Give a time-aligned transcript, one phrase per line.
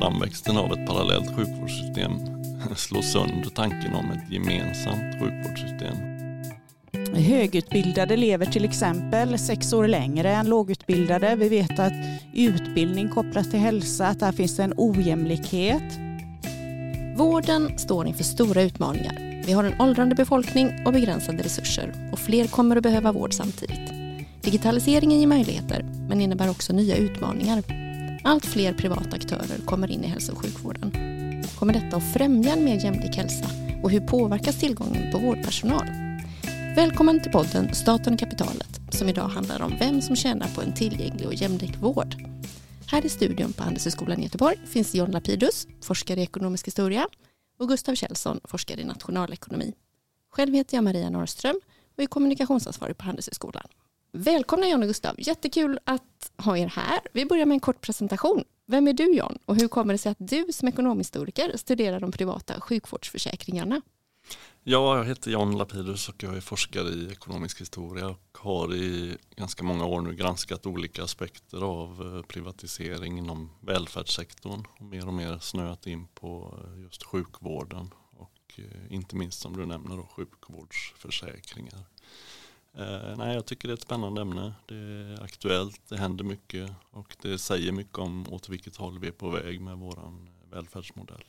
[0.00, 2.12] Framväxten av ett parallellt sjukvårdssystem
[2.76, 5.96] slår sönder tanken om ett gemensamt sjukvårdssystem.
[7.14, 11.36] Högutbildade lever till exempel sex år längre än lågutbildade.
[11.36, 11.92] Vi vet att
[12.34, 15.98] utbildning kopplat till hälsa, att där finns en ojämlikhet.
[17.16, 19.42] Vården står inför stora utmaningar.
[19.46, 23.92] Vi har en åldrande befolkning och begränsade resurser och fler kommer att behöva vård samtidigt.
[24.42, 27.89] Digitaliseringen ger möjligheter men innebär också nya utmaningar.
[28.22, 30.92] Allt fler privata aktörer kommer in i hälso och sjukvården.
[31.58, 33.46] Kommer detta att främja en mer jämlik hälsa
[33.82, 35.86] och hur påverkas tillgången på vårdpersonal?
[36.76, 40.74] Välkommen till podden Staten och kapitalet som idag handlar om vem som tjänar på en
[40.74, 42.14] tillgänglig och jämlik vård.
[42.86, 47.08] Här i studion på Handelshögskolan i Göteborg finns John Lapidus, forskare i ekonomisk historia
[47.58, 49.74] och Gustav Kjellson, forskare i nationalekonomi.
[50.30, 51.60] Själv heter jag Maria Norrström
[51.96, 53.66] och är kommunikationsansvarig på Handelshögskolan.
[54.12, 57.00] Välkomna John och Gustav, jättekul att ha er här.
[57.12, 58.44] Vi börjar med en kort presentation.
[58.66, 62.12] Vem är du John och hur kommer det sig att du som ekonomhistoriker studerar de
[62.12, 63.82] privata sjukvårdsförsäkringarna?
[64.62, 69.16] Ja, jag heter John Lapidus och jag är forskare i ekonomisk historia och har i
[69.36, 75.14] ganska många år nu granskat olika aspekter av eh, privatisering inom välfärdssektorn och mer och
[75.14, 80.06] mer snöat in på eh, just sjukvården och eh, inte minst som du nämner då,
[80.16, 81.84] sjukvårdsförsäkringar.
[82.76, 84.54] Eh, nej, jag tycker det är ett spännande ämne.
[84.66, 89.08] Det är aktuellt, det händer mycket och det säger mycket om åt vilket håll vi
[89.08, 90.12] är på väg med vår
[90.50, 91.24] välfärdsmodell.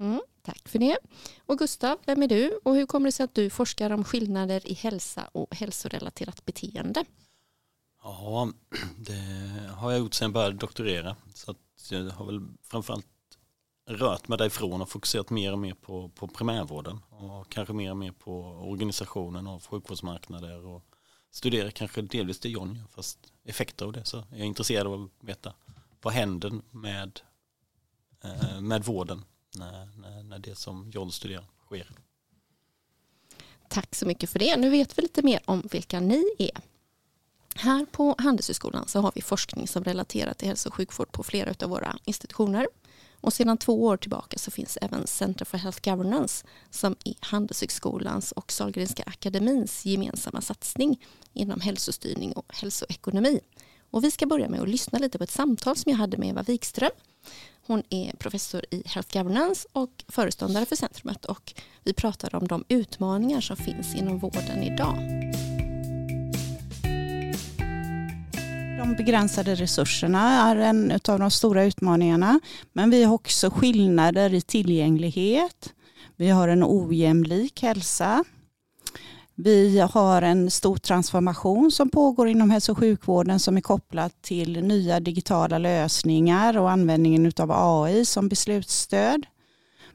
[0.00, 0.98] Mm, tack för det.
[1.46, 4.68] Och Gustav, vem är du och hur kommer det sig att du forskar om skillnader
[4.68, 7.04] i hälsa och hälsorelaterat beteende?
[8.02, 8.52] Ja,
[8.96, 11.16] det har jag gjort sedan jag började doktorera.
[11.34, 11.58] Så att
[11.90, 13.06] jag har väl framförallt
[13.86, 17.96] rört mig därifrån och fokuserat mer och mer på, på primärvården och kanske mer och
[17.96, 20.82] mer på organisationen av sjukvårdsmarknader och
[21.30, 25.02] studerar kanske delvis det John gör fast effekter av det så jag är intresserad av
[25.02, 25.54] att veta
[26.02, 27.20] vad händer med,
[28.24, 29.24] eh, med vården
[29.56, 31.90] när, när, när det som John studerar sker.
[33.68, 34.56] Tack så mycket för det.
[34.56, 36.60] Nu vet vi lite mer om vilka ni är.
[37.54, 41.54] Här på Handelshögskolan så har vi forskning som relaterar till hälso och sjukvård på flera
[41.64, 42.66] av våra institutioner.
[43.24, 48.32] Och sedan två år tillbaka så finns även Center for Health Governance som är Handelshögskolans
[48.32, 53.40] och Sahlgrenska akademins gemensamma satsning inom hälsostyrning och hälsoekonomi.
[53.90, 56.28] Och vi ska börja med att lyssna lite på ett samtal som jag hade med
[56.28, 56.90] Eva Wikström.
[57.66, 62.64] Hon är professor i Health Governance och föreståndare för centrumet och vi pratar om de
[62.68, 65.23] utmaningar som finns inom vården idag.
[68.84, 72.40] De begränsade resurserna är en av de stora utmaningarna.
[72.72, 75.72] Men vi har också skillnader i tillgänglighet.
[76.16, 78.24] Vi har en ojämlik hälsa.
[79.34, 84.64] Vi har en stor transformation som pågår inom hälso och sjukvården som är kopplad till
[84.64, 89.26] nya digitala lösningar och användningen av AI som beslutsstöd.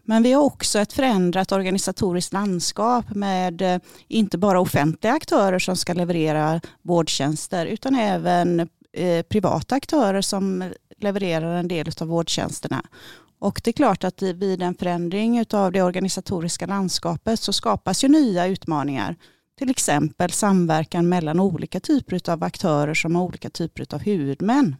[0.03, 5.75] Men vi har också ett förändrat organisatoriskt landskap med eh, inte bara offentliga aktörer som
[5.75, 12.85] ska leverera vårdtjänster utan även eh, privata aktörer som levererar en del av vårdtjänsterna.
[13.39, 18.07] Och det är klart att vid en förändring av det organisatoriska landskapet så skapas ju
[18.07, 19.15] nya utmaningar.
[19.57, 24.75] Till exempel samverkan mellan olika typer av aktörer som har olika typer av huvudmän.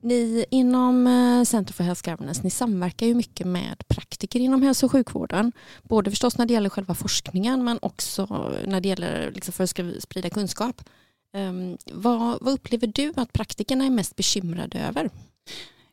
[0.00, 4.86] Ni inom eh, Center for Health Governance ni samverkar ju mycket med praktiker inom hälso
[4.86, 5.52] och sjukvården.
[5.82, 10.02] Både förstås när det gäller själva forskningen men också när det gäller liksom för att
[10.02, 10.82] sprida kunskap.
[11.36, 15.10] Um, vad, vad upplever du att praktikerna är mest bekymrade över?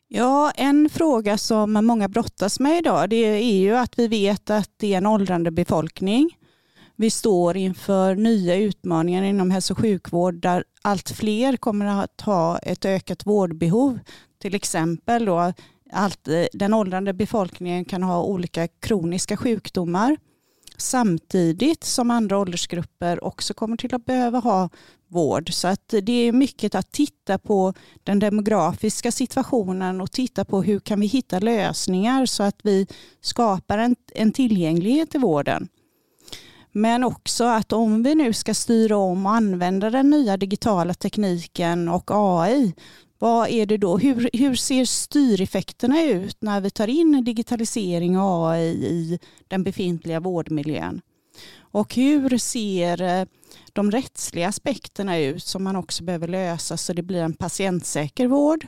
[0.08, 4.70] Ja, en fråga som många brottas med idag det är ju att vi vet att
[4.76, 6.30] det är en åldrande befolkning.
[6.96, 12.58] Vi står inför nya utmaningar inom hälso och sjukvård där allt fler kommer att ha
[12.58, 13.98] ett ökat vårdbehov.
[14.38, 15.52] Till exempel då
[15.92, 20.16] allt, den åldrande befolkningen kan ha olika kroniska sjukdomar
[20.76, 24.68] samtidigt som andra åldersgrupper också kommer till att behöva ha
[25.08, 25.52] vård.
[25.52, 27.74] Så att det är mycket att titta på
[28.04, 32.86] den demografiska situationen och titta på hur kan vi hitta lösningar så att vi
[33.20, 35.68] skapar en, en tillgänglighet i vården.
[36.72, 41.88] Men också att om vi nu ska styra om och använda den nya digitala tekniken
[41.88, 42.74] och AI,
[43.18, 43.98] vad är det då?
[43.98, 50.20] Hur, hur ser styreffekterna ut när vi tar in digitalisering och AI i den befintliga
[50.20, 51.00] vårdmiljön?
[51.58, 53.26] Och hur ser eh,
[53.76, 58.66] de rättsliga aspekterna ut som man också behöver lösa så det blir en patientsäker vård?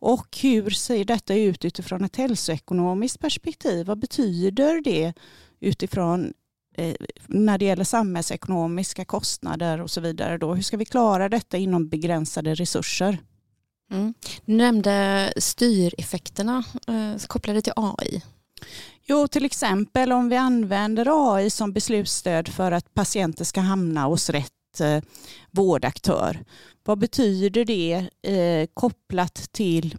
[0.00, 3.86] Och hur ser detta ut utifrån ett hälsoekonomiskt perspektiv?
[3.86, 5.12] Vad betyder det
[5.60, 6.32] utifrån
[6.76, 6.94] eh,
[7.26, 10.38] när det gäller samhällsekonomiska kostnader och så vidare.
[10.38, 10.54] Då?
[10.54, 13.18] Hur ska vi klara detta inom begränsade resurser?
[13.90, 14.14] Mm.
[14.44, 18.22] Du nämnde styreffekterna eh, kopplade till AI.
[19.10, 24.30] Jo, till exempel om vi använder AI som beslutsstöd för att patienter ska hamna hos
[24.30, 25.02] rätt eh,
[25.50, 26.44] vårdaktör.
[26.84, 29.96] Vad betyder det eh, kopplat till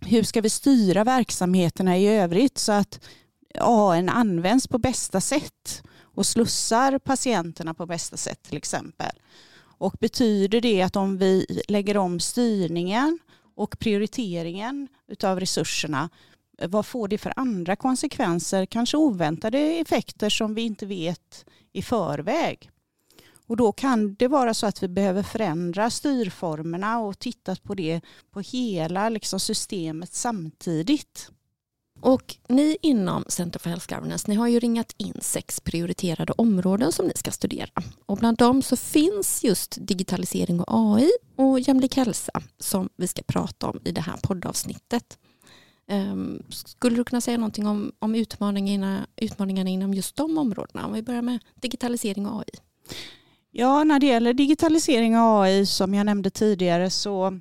[0.00, 3.00] hur ska vi styra verksamheterna i övrigt så att
[3.60, 9.12] AI används på bästa sätt och slussar patienterna på bästa sätt till exempel.
[9.58, 13.18] Och betyder det att om vi lägger om styrningen
[13.56, 14.88] och prioriteringen
[15.22, 16.08] av resurserna,
[16.62, 22.70] vad får det för andra konsekvenser, kanske oväntade effekter som vi inte vet i förväg?
[23.46, 28.00] Och då kan det vara så att vi behöver förändra styrformerna och titta på det
[28.30, 31.30] på hela liksom, systemet samtidigt.
[32.00, 36.92] Och ni inom Center for Health Governance, ni har ju ringat in sex prioriterade områden
[36.92, 37.82] som ni ska studera.
[38.06, 43.22] Och bland dem så finns just digitalisering och AI och jämlik hälsa som vi ska
[43.22, 45.18] prata om i det här poddavsnittet.
[45.88, 50.86] Ehm, skulle du kunna säga någonting om, om utmaningarna, utmaningarna inom just de områdena?
[50.86, 52.60] Om vi börjar med digitalisering och AI.
[53.50, 57.40] Ja, när det gäller digitalisering och AI som jag nämnde tidigare så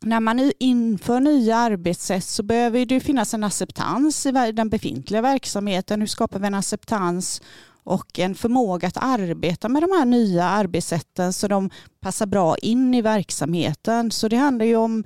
[0.00, 6.00] när man inför nya arbetssätt så behöver det finnas en acceptans i den befintliga verksamheten.
[6.00, 7.42] Hur skapar vi en acceptans
[7.84, 11.70] och en förmåga att arbeta med de här nya arbetssätten så de
[12.00, 14.10] passar bra in i verksamheten.
[14.10, 15.04] Så det handlar ju om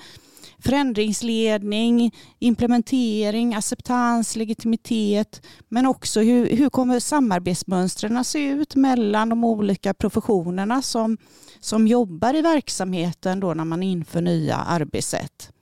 [0.66, 9.94] förändringsledning, implementering, acceptans, legitimitet men också hur, hur kommer samarbetsmönstren se ut mellan de olika
[9.94, 11.18] professionerna som,
[11.60, 15.52] som jobbar i verksamheten då när man inför nya arbetssätt.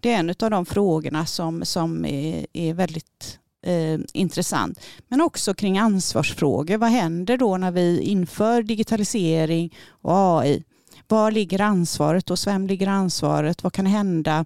[0.00, 4.80] Det är en av de frågorna som, som är, är väldigt eh, intressant.
[5.08, 6.76] Men också kring ansvarsfrågor.
[6.76, 10.64] Vad händer då när vi inför digitalisering och AI?
[11.08, 12.28] Var ligger ansvaret?
[12.28, 13.62] Hos vem ligger ansvaret?
[13.62, 14.44] Vad kan hända?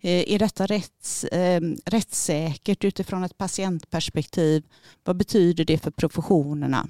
[0.00, 4.62] Eh, är detta rätts, eh, rättssäkert utifrån ett patientperspektiv?
[5.04, 6.88] Vad betyder det för professionerna?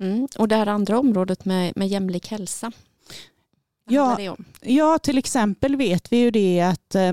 [0.00, 0.28] Mm.
[0.38, 2.72] Och det här andra området med, med jämlik hälsa?
[3.88, 7.12] Ja, ja, till exempel vet vi ju det att eh,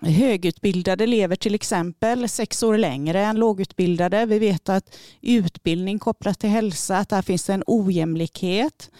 [0.00, 4.26] högutbildade lever till exempel sex år längre än lågutbildade.
[4.26, 8.90] Vi vet att utbildning kopplat till hälsa, att där finns en ojämlikhet.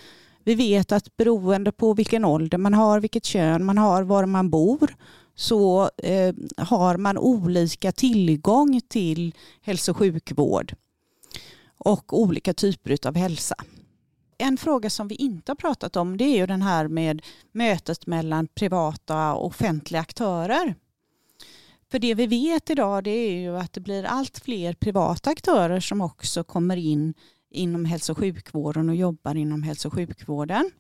[0.45, 4.51] Vi vet att beroende på vilken ålder man har, vilket kön man har, var man
[4.51, 4.95] bor
[5.35, 10.75] så eh, har man olika tillgång till hälso och sjukvård
[11.79, 13.55] och olika typer av hälsa.
[14.39, 17.23] En fråga som vi inte har pratat om det är ju den här med
[17.53, 20.75] mötet mellan privata och offentliga aktörer.
[21.91, 25.81] För det vi vet idag det är ju att det blir allt fler privata aktörer
[25.81, 27.15] som också kommer in
[27.51, 30.71] inom hälso och sjukvården och jobbar inom hälso och sjukvården.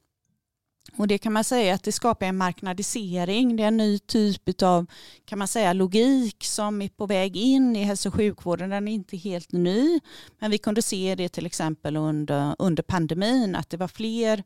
[0.97, 3.57] Och det kan man säga att det skapar en marknadisering.
[3.57, 4.87] Det är en ny typ av
[5.25, 8.71] kan man säga, logik som är på väg in i hälso och sjukvården.
[8.71, 10.01] Den är inte helt ny.
[10.39, 14.43] Men vi kunde se det till exempel under, under pandemin att det var fler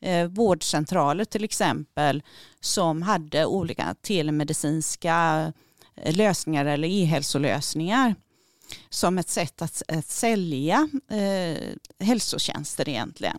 [0.00, 2.22] eh, vårdcentraler till exempel
[2.60, 5.52] som hade olika telemedicinska
[5.94, 8.14] eh, lösningar eller e-hälsolösningar
[8.90, 11.74] som ett sätt att, att sälja eh,
[12.06, 13.38] hälsotjänster egentligen.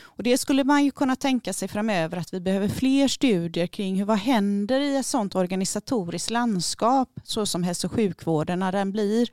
[0.00, 3.96] Och det skulle man ju kunna tänka sig framöver att vi behöver fler studier kring
[3.96, 8.92] hur, vad händer i ett sådant organisatoriskt landskap så som hälso och sjukvården när den
[8.92, 9.28] blir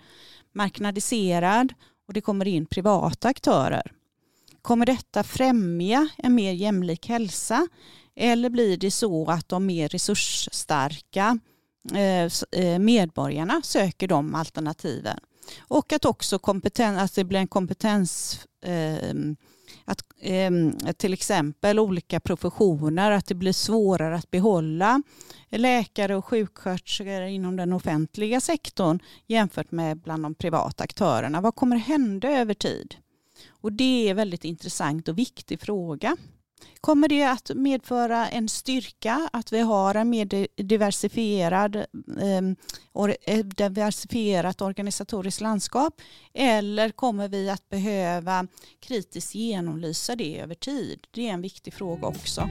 [0.54, 1.74] marknadiserad
[2.08, 3.92] och det kommer in privata aktörer.
[4.62, 7.68] Kommer detta främja en mer jämlik hälsa
[8.16, 11.40] eller blir det så att de mer resursstarka
[11.94, 12.32] eh,
[12.64, 15.20] eh, medborgarna söker de alternativen?
[15.60, 19.16] Och att också kompeten, att det blir en kompetens eh,
[19.86, 20.52] att eh,
[20.98, 25.02] till exempel olika professioner, att det blir svårare att behålla
[25.50, 31.42] läkare och sjuksköterskor inom den offentliga sektorn jämfört med bland de privata aktörerna.
[31.42, 32.96] Vad kommer hända över tid?
[33.50, 36.18] Och det är en väldigt intressant och viktig fråga.
[36.82, 41.86] Kommer det att medföra en styrka att vi har en mer diversifierad,
[42.22, 42.56] ehm,
[43.26, 46.02] eh, diversifierat organisatoriskt landskap?
[46.34, 48.48] Eller kommer vi att behöva
[48.80, 51.08] kritiskt genomlysa det över tid?
[51.12, 52.50] Det är en viktig fråga också.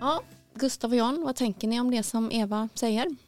[0.00, 0.22] Ja,
[0.54, 3.25] Gustav och John, vad tänker ni om det som Eva säger?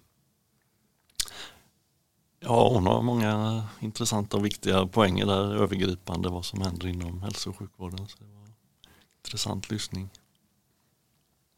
[2.40, 7.50] Ja, hon har många intressanta och viktiga poänger där övergripande vad som händer inom hälso
[7.50, 8.08] och sjukvården.
[8.08, 8.48] Så det var
[9.18, 10.08] intressant lyssning.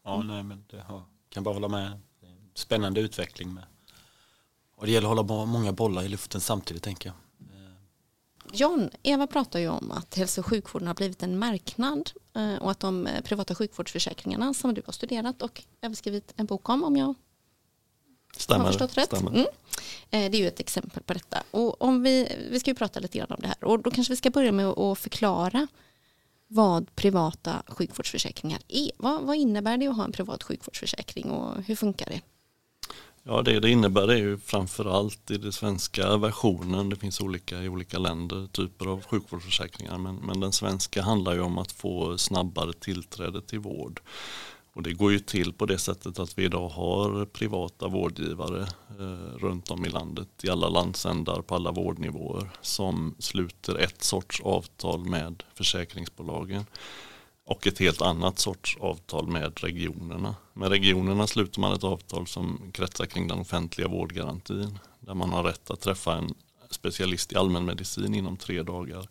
[0.03, 1.99] Ja, nej, men det har, kan bara hålla med.
[2.53, 3.63] Spännande utveckling med.
[4.75, 7.15] Och det gäller att hålla många bollar i luften samtidigt tänker jag.
[7.55, 7.73] Eh,
[8.53, 12.71] John, Eva pratar ju om att hälso och sjukvården har blivit en marknad eh, och
[12.71, 16.83] att de eh, privata sjukvårdsförsäkringarna som du har studerat och även skrivit en bok om,
[16.83, 17.15] om jag
[18.37, 18.65] Stämmer.
[18.65, 19.13] har förstått rätt.
[19.13, 19.35] Mm.
[19.35, 19.45] Eh,
[20.09, 21.43] Det är ju ett exempel på detta.
[21.51, 24.13] Och om vi, vi ska ju prata lite grann om det här och då kanske
[24.13, 25.67] vi ska börja med att förklara
[26.47, 28.91] vad privata sjukvårdsförsäkringar är.
[28.97, 32.21] Vad, vad innebär det att ha en privat sjukvårdsförsäkring och hur funkar det?
[33.23, 37.69] Ja, det det innebär är ju framförallt i den svenska versionen, det finns olika i
[37.69, 42.73] olika länder, typer av sjukvårdsförsäkringar, men, men den svenska handlar ju om att få snabbare
[42.73, 44.01] tillträde till vård.
[44.73, 48.61] Och det går ju till på det sättet att vi idag har privata vårdgivare
[48.99, 54.41] eh, runt om i landet, i alla landsändar, på alla vårdnivåer, som sluter ett sorts
[54.41, 56.65] avtal med försäkringsbolagen
[57.45, 60.35] och ett helt annat sorts avtal med regionerna.
[60.53, 65.43] Med regionerna sluter man ett avtal som kretsar kring den offentliga vårdgarantin där man har
[65.43, 66.33] rätt att träffa en
[66.69, 69.07] specialist i allmänmedicin inom tre dagar.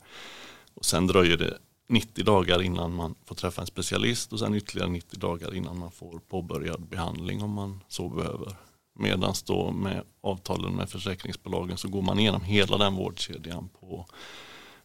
[0.75, 1.59] Och sen dröjer det
[1.91, 5.91] 90 dagar innan man får träffa en specialist och sen ytterligare 90 dagar innan man
[5.91, 8.57] får påbörjad behandling om man så behöver.
[8.99, 14.07] Medan då med avtalen med försäkringsbolagen så går man igenom hela den vårdkedjan på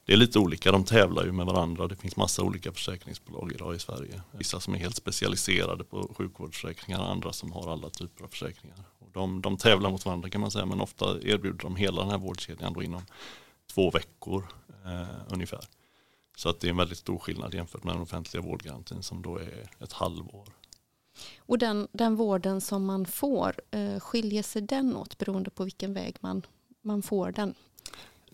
[0.05, 1.87] det är lite olika, de tävlar ju med varandra.
[1.87, 4.21] Det finns massa olika försäkringsbolag idag i Sverige.
[4.31, 8.77] Vissa som är helt specialiserade på sjukvårdsförsäkringar, andra som har alla typer av försäkringar.
[8.99, 12.11] Och de, de tävlar mot varandra kan man säga, men ofta erbjuder de hela den
[12.11, 13.01] här vårdkedjan då inom
[13.73, 14.47] två veckor
[14.85, 15.61] eh, ungefär.
[16.35, 19.37] Så att det är en väldigt stor skillnad jämfört med den offentliga vårdgarantin som då
[19.37, 20.47] är ett halvår.
[21.39, 25.93] Och den, den vården som man får, eh, skiljer sig den åt beroende på vilken
[25.93, 26.45] väg man,
[26.81, 27.55] man får den?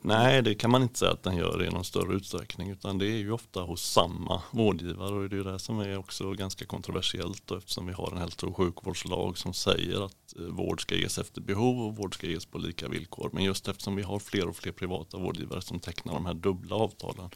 [0.04, 3.06] Nej, det kan man inte säga att den gör i någon större utsträckning utan det
[3.06, 7.52] är ju ofta hos samma vårdgivare och det är det som är också ganska kontroversiellt
[7.52, 11.42] eftersom vi har en hälso och sjukvårdslag som säger att eh, vård ska ges efter
[11.42, 13.30] behov och vård ska ges på lika villkor.
[13.34, 16.76] Men just eftersom vi har fler och fler privata vårdgivare som tecknar de här dubbla
[16.76, 17.30] avtalen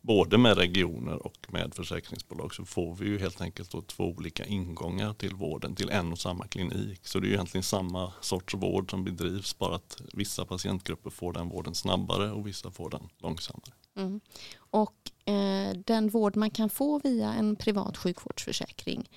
[0.00, 4.44] både med regioner och med försäkringsbolag så får vi ju helt enkelt då två olika
[4.44, 7.00] ingångar till vården till en och samma klinik.
[7.02, 11.32] Så det är ju egentligen samma sorts vård som bedrivs bara att vissa patientgrupper får
[11.32, 13.72] den vården snabbare och vissa får den långsammare.
[13.96, 14.20] Mm.
[14.56, 19.08] Och eh, den vård man kan få via en privat sjukvårdsförsäkring,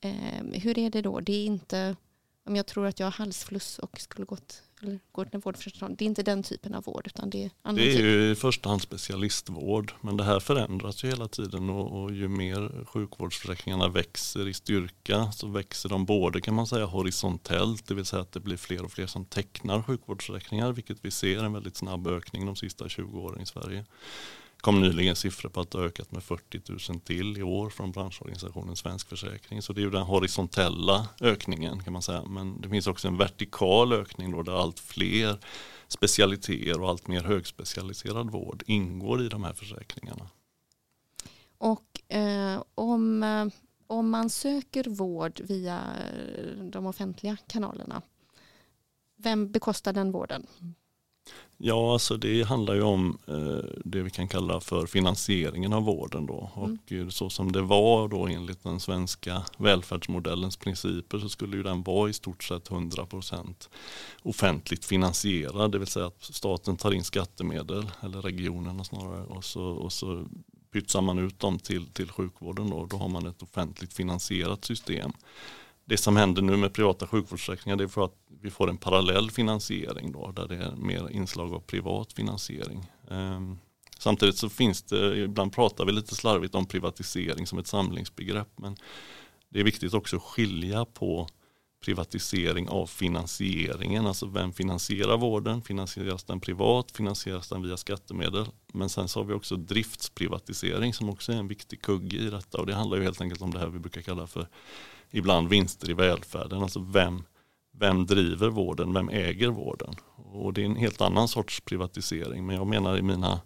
[0.00, 1.20] eh, hur är det då?
[1.20, 1.96] Det är inte,
[2.46, 5.96] om jag tror att jag har halsfluss och skulle gått eller går till en vårdförsäkring,
[5.96, 8.04] det är inte den typen av vård utan det är annan Det är typ.
[8.04, 12.28] ju i första hand specialistvård men det här förändras ju hela tiden och, och ju
[12.28, 18.04] mer sjukvårdsförsäkringarna växer i styrka så växer de både kan man säga horisontellt, det vill
[18.04, 21.76] säga att det blir fler och fler som tecknar sjukvårdsförsäkringar vilket vi ser en väldigt
[21.76, 23.84] snabb ökning de sista 20 åren i Sverige.
[24.62, 27.70] Det kom nyligen siffror på att det har ökat med 40 000 till i år
[27.70, 29.62] från branschorganisationen Svensk Försäkring.
[29.62, 32.22] Så det är ju den horisontella ökningen kan man säga.
[32.24, 35.38] Men det finns också en vertikal ökning då där allt fler
[35.88, 40.26] specialiteter och allt mer högspecialiserad vård ingår i de här försäkringarna.
[41.58, 43.46] Och eh, om, eh,
[43.86, 45.80] om man söker vård via
[46.72, 48.02] de offentliga kanalerna,
[49.16, 50.46] vem bekostar den vården?
[51.64, 56.26] Ja, alltså det handlar ju om eh, det vi kan kalla för finansieringen av vården
[56.26, 56.50] då.
[56.56, 56.78] Mm.
[56.80, 61.62] Och eh, så som det var då enligt den svenska välfärdsmodellens principer så skulle ju
[61.62, 63.68] den vara i stort sett 100%
[64.22, 65.72] offentligt finansierad.
[65.72, 70.24] Det vill säga att staten tar in skattemedel, eller regionerna snarare, och så, och så
[70.72, 72.86] pytsar man ut dem till, till sjukvården då.
[72.86, 75.12] Då har man ett offentligt finansierat system.
[75.92, 79.30] Det som händer nu med privata sjukvårdsförsäkringar det är för att vi får en parallell
[79.30, 82.90] finansiering då, där det är mer inslag av privat finansiering.
[83.10, 83.58] Ehm,
[83.98, 88.76] samtidigt så finns det, ibland pratar vi lite slarvigt om privatisering som ett samlingsbegrepp men
[89.48, 91.28] det är viktigt också att skilja på
[91.82, 98.46] privatisering av finansieringen, alltså vem finansierar vården, finansieras den privat, finansieras den via skattemedel.
[98.72, 102.58] Men sen så har vi också driftsprivatisering som också är en viktig kugge i detta.
[102.58, 104.48] Och det handlar ju helt enkelt om det här vi brukar kalla för
[105.10, 107.22] ibland vinster i välfärden, alltså vem,
[107.72, 109.94] vem driver vården, vem äger vården.
[110.16, 112.46] Och det är en helt annan sorts privatisering.
[112.46, 113.40] Men jag menar i mina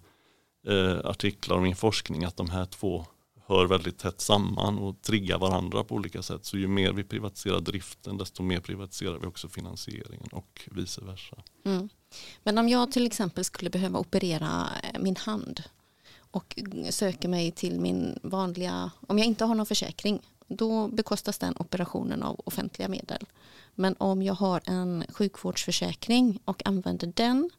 [0.67, 3.07] eh, artiklar och min forskning att de här två
[3.47, 6.45] hör väldigt tätt samman och triggar varandra på olika sätt.
[6.45, 11.37] Så ju mer vi privatiserar driften desto mer privatiserar vi också finansieringen och vice versa.
[11.65, 11.89] Mm.
[12.43, 15.63] Men om jag till exempel skulle behöva operera eh, min hand
[16.19, 16.59] och
[16.91, 22.23] söker mig till min vanliga, om jag inte har någon försäkring, då bekostas den operationen
[22.23, 23.27] av offentliga medel.
[23.75, 27.51] Men om jag har en sjukvårdsförsäkring och använder den,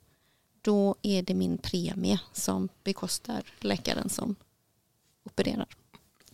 [0.62, 4.36] då är det min premie som bekostar läkaren som
[5.28, 5.68] opererar.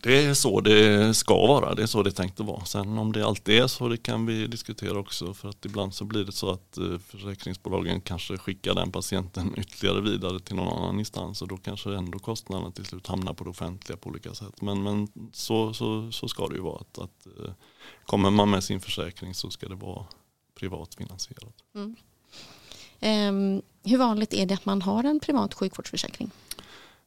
[0.04, 2.64] Det är så det ska vara, det är så det är tänkt att vara.
[2.64, 5.34] Sen om det alltid är så, det kan vi diskutera också.
[5.34, 10.00] För att ibland så blir det så att eh, försäkringsbolagen kanske skickar den patienten ytterligare
[10.00, 13.50] vidare till någon annan instans och då kanske ändå kostnaderna till slut hamnar på det
[13.50, 14.62] offentliga på olika sätt.
[14.62, 16.80] Men, men så, så, så ska det ju vara.
[16.80, 17.52] Att, att eh,
[18.06, 20.06] kommer man med sin försäkring så ska det vara
[20.54, 21.54] privat finansierat.
[21.74, 21.96] Mm.
[23.00, 26.30] Um, hur vanligt är det att man har en privat sjukvårdsförsäkring?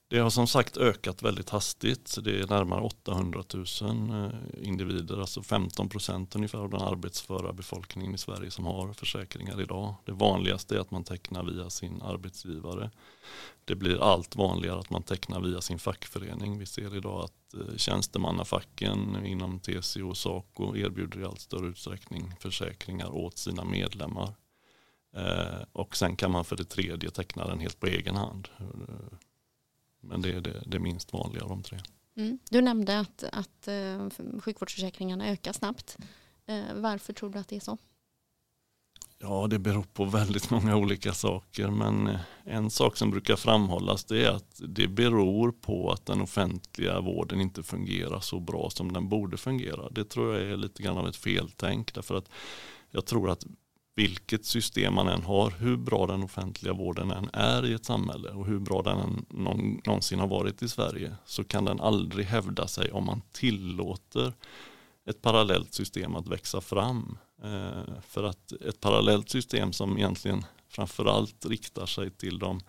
[0.09, 2.17] Det har som sagt ökat väldigt hastigt.
[2.23, 3.65] Det är närmare 800 000
[4.09, 9.61] eh, individer, alltså 15 procent ungefär av den arbetsföra befolkningen i Sverige som har försäkringar
[9.61, 9.95] idag.
[10.05, 12.91] Det vanligaste är att man tecknar via sin arbetsgivare.
[13.65, 16.59] Det blir allt vanligare att man tecknar via sin fackförening.
[16.59, 22.33] Vi ser idag att eh, tjänstemannafacken inom TCO och SACO erbjuder i allt större utsträckning
[22.39, 24.33] försäkringar åt sina medlemmar.
[25.15, 28.47] Eh, och sen kan man för det tredje teckna den helt på egen hand.
[30.07, 31.79] Men det är det, det minst vanliga av de tre.
[32.17, 32.39] Mm.
[32.49, 34.09] Du nämnde att, att uh,
[34.39, 35.97] sjukvårdsförsäkringarna ökar snabbt.
[36.49, 37.77] Uh, varför tror du att det är så?
[39.19, 41.67] Ja, det beror på väldigt många olika saker.
[41.67, 46.21] Men eh, en sak som brukar framhållas det är att det beror på att den
[46.21, 49.89] offentliga vården inte fungerar så bra som den borde fungera.
[49.89, 51.93] Det tror jag är lite grann av ett feltänk.
[51.93, 52.29] Därför att
[52.91, 53.45] jag tror att
[53.97, 58.29] vilket system man än har, hur bra den offentliga vården än är i ett samhälle
[58.29, 62.67] och hur bra den än någonsin har varit i Sverige så kan den aldrig hävda
[62.67, 64.33] sig om man tillåter
[65.09, 67.17] ett parallellt system att växa fram.
[67.43, 72.61] Eh, för att ett parallellt system som egentligen framförallt riktar sig till de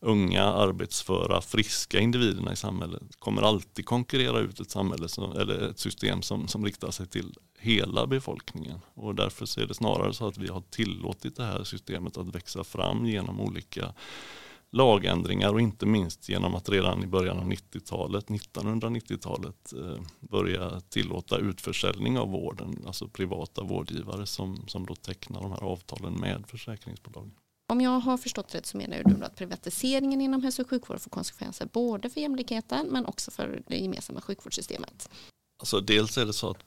[0.00, 5.78] unga, arbetsföra, friska individerna i samhället kommer alltid konkurrera ut ett samhälle som, eller ett
[5.78, 8.78] system som, som riktar sig till hela befolkningen.
[8.94, 12.34] Och därför så är det snarare så att vi har tillåtit det här systemet att
[12.34, 13.94] växa fram genom olika
[14.70, 21.38] lagändringar och inte minst genom att redan i början av 90-talet, 1990-talet eh, börja tillåta
[21.38, 27.32] utförsäljning av vården, alltså privata vårdgivare som, som då tecknar de här avtalen med försäkringsbolagen.
[27.68, 31.10] Om jag har förstått rätt så menar du att privatiseringen inom hälso och sjukvård får
[31.10, 35.10] konsekvenser både för jämlikheten men också för det gemensamma sjukvårdssystemet.
[35.58, 36.58] Alltså dels är det så att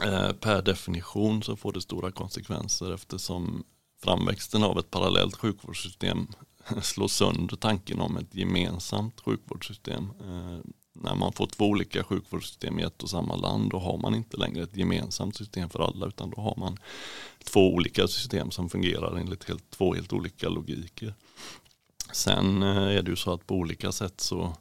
[0.00, 3.64] Eh, per definition så får det stora konsekvenser eftersom
[4.02, 6.26] framväxten av ett parallellt sjukvårdssystem
[6.82, 10.12] slår sönder tanken om ett gemensamt sjukvårdssystem.
[10.20, 14.14] Eh, när man får två olika sjukvårdssystem i ett och samma land då har man
[14.14, 16.78] inte längre ett gemensamt system för alla utan då har man
[17.44, 21.14] två olika system som fungerar enligt helt, två helt olika logiker.
[22.12, 24.56] Sen eh, är det ju så att på olika sätt så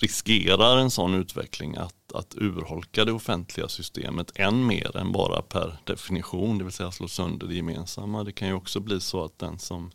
[0.00, 5.78] riskerar en sån utveckling att, att urholka det offentliga systemet än mer än bara per
[5.84, 8.24] definition, det vill säga slå sönder det gemensamma.
[8.24, 9.90] Det kan ju också bli så att den som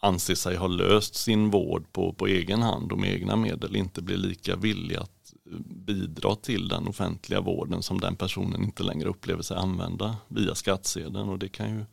[0.00, 4.02] anser sig ha löst sin vård på, på egen hand och med egna medel inte
[4.02, 5.34] blir lika villig att
[5.86, 11.28] bidra till den offentliga vården som den personen inte längre upplever sig använda via skattsedeln
[11.28, 11.84] och det kan ju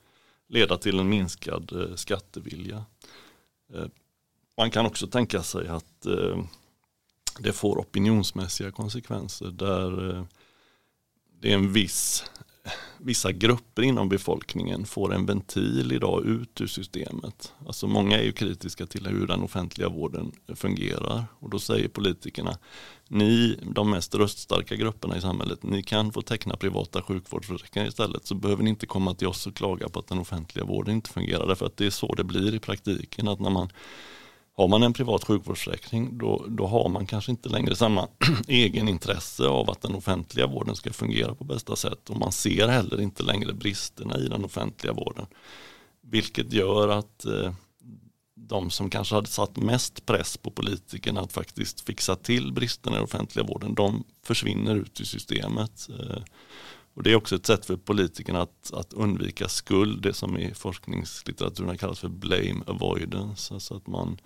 [0.48, 2.86] leda till en minskad eh, skattevilja.
[3.74, 3.86] Eh,
[4.58, 6.44] man kan också tänka sig att eh,
[7.40, 10.24] det får opinionsmässiga konsekvenser där eh,
[11.42, 12.24] det är en viss
[12.98, 17.54] vissa grupper inom befolkningen får en ventil idag ut ur systemet.
[17.68, 21.26] Alltså många är ju kritiska till hur den offentliga vården fungerar.
[21.40, 22.58] Och då säger politikerna
[23.08, 28.26] ni, de mest röststarka grupperna i samhället, ni kan få teckna privata sjukvårdsförsäkringar istället.
[28.26, 31.10] Så behöver ni inte komma till oss och klaga på att den offentliga vården inte
[31.10, 31.48] fungerar.
[31.48, 33.70] Därför att det är så det blir i praktiken att när man
[34.58, 38.08] har man en privat sjukvårdsförsäkring då, då har man kanske inte längre samma
[38.48, 43.02] egenintresse av att den offentliga vården ska fungera på bästa sätt och man ser heller
[43.02, 45.26] inte längre bristerna i den offentliga vården.
[46.02, 47.54] Vilket gör att eh,
[48.36, 52.98] de som kanske hade satt mest press på politikerna att faktiskt fixa till bristerna i
[52.98, 55.90] den offentliga vården, de försvinner ut i systemet.
[55.90, 56.24] Eh,
[56.94, 60.54] och det är också ett sätt för politikerna att, att undvika skuld, det som i
[60.54, 63.54] forskningslitteraturen kallas för blame avoidance.
[63.54, 64.18] Alltså att man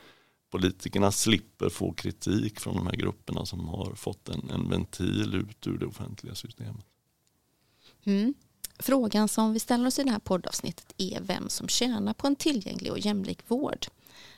[0.50, 5.68] politikerna slipper få kritik från de här grupperna som har fått en, en ventil ut
[5.68, 6.86] ur det offentliga systemet.
[8.04, 8.34] Mm.
[8.80, 12.36] Frågan som vi ställer oss i det här poddavsnittet är vem som tjänar på en
[12.36, 13.86] tillgänglig och jämlik vård.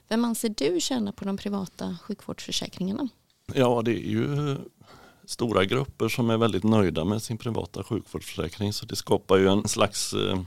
[0.08, 3.10] Vem anser du tjänar på de privata sjukvårdsförsäkringarna?
[3.54, 4.58] Ja, det är ju
[5.26, 9.68] stora grupper som är väldigt nöjda med sin privata sjukvårdsförsäkring så det skapar ju en
[9.68, 10.42] slags eh,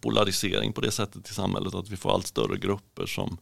[0.00, 3.38] polarisering på det sättet i samhället att vi får allt större grupper som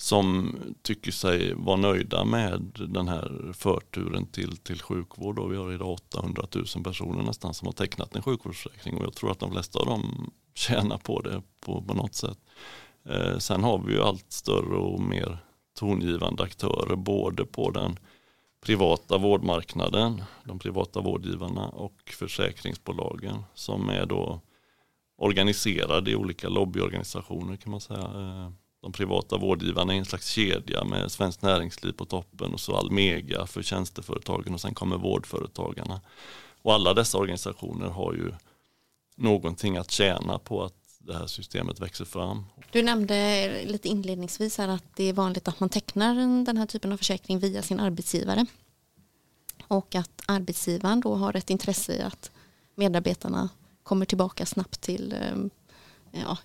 [0.00, 5.38] som tycker sig vara nöjda med den här förturen till, till sjukvård.
[5.38, 9.14] Och vi har idag 800 000 personer nästan som har tecknat en sjukvårdsförsäkring och jag
[9.14, 12.38] tror att de flesta av dem tjänar på det på, på något sätt.
[13.04, 15.38] Eh, sen har vi ju allt större och mer
[15.78, 17.98] tongivande aktörer både på den
[18.60, 24.40] privata vårdmarknaden, de privata vårdgivarna och försäkringsbolagen som är då
[25.16, 28.00] organiserade i olika lobbyorganisationer kan man säga.
[28.00, 32.76] Eh, de privata vårdgivarna i en slags kedja med Svenskt Näringsliv på toppen och så
[32.76, 36.00] Almega för tjänsteföretagen och sen kommer vårdföretagarna.
[36.62, 38.32] Och alla dessa organisationer har ju
[39.16, 42.44] någonting att tjäna på att det här systemet växer fram.
[42.72, 46.14] Du nämnde lite inledningsvis här att det är vanligt att man tecknar
[46.44, 48.46] den här typen av försäkring via sin arbetsgivare.
[49.68, 52.30] Och att arbetsgivaren då har ett intresse i att
[52.74, 53.48] medarbetarna
[53.82, 55.50] kommer tillbaka snabbt till ehm,
[56.12, 56.38] ja,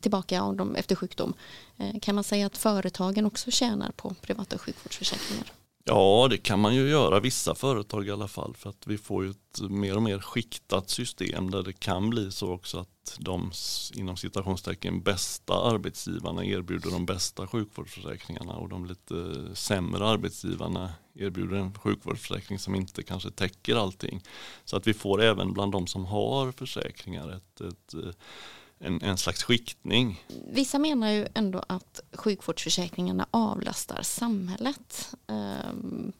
[0.00, 1.34] tillbaka av dem efter sjukdom.
[1.76, 5.52] Eh, kan man säga att företagen också tjänar på privata sjukvårdsförsäkringar?
[5.84, 8.54] Ja, det kan man ju göra, vissa företag i alla fall.
[8.56, 12.32] För att vi får ju ett mer och mer skiktat system där det kan bli
[12.32, 13.52] så också att de
[13.94, 21.74] inom citationstecken bästa arbetsgivarna erbjuder de bästa sjukvårdsförsäkringarna och de lite sämre arbetsgivarna erbjuder en
[21.74, 24.22] sjukvårdsförsäkring som inte kanske täcker allting.
[24.64, 27.94] Så att vi får även bland de som har försäkringar ett, ett
[28.82, 30.24] en, en slags skiktning.
[30.48, 35.14] Vissa menar ju ändå att sjukvårdsförsäkringarna avlastar samhället.
[35.26, 36.12] Um,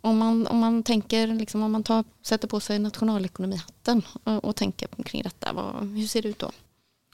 [0.00, 4.56] om, man, om man tänker, liksom, om man tar, sätter på sig nationalekonomihatten och, och
[4.56, 6.50] tänker kring detta, vad, hur ser det ut då?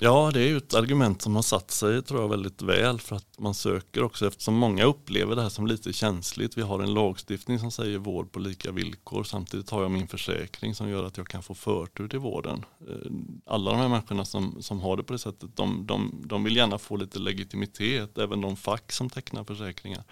[0.00, 3.16] Ja, det är ju ett argument som har satt sig tror jag väldigt väl för
[3.16, 6.59] att man söker också eftersom många upplever det här som lite känsligt.
[6.59, 9.24] Vi har en lagstiftning som säger vård på lika villkor.
[9.24, 12.64] Samtidigt har jag min försäkring som gör att jag kan få förtur till vården.
[12.88, 13.11] Eh,
[13.46, 16.57] alla de här människorna som, som har det på det sättet, de, de, de vill
[16.57, 18.18] gärna få lite legitimitet.
[18.18, 20.04] Även de fack som tecknar försäkringar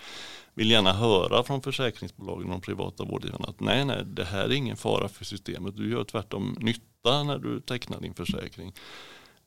[0.54, 4.52] vill gärna höra från försäkringsbolagen och de privata vårdgivarna att nej, nej, det här är
[4.52, 5.76] ingen fara för systemet.
[5.76, 8.72] Du gör tvärtom nytta när du tecknar din försäkring.